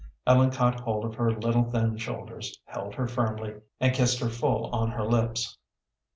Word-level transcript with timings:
Ellen 0.25 0.49
caught 0.49 0.79
hold 0.79 1.05
of 1.05 1.13
her 1.13 1.31
little, 1.31 1.63
thin 1.69 1.95
shoulders, 1.95 2.59
held 2.65 2.95
her 2.95 3.07
firmly, 3.07 3.61
and 3.79 3.93
kissed 3.93 4.19
her 4.19 4.29
full 4.29 4.65
on 4.73 4.89
her 4.89 5.05
lips. 5.05 5.59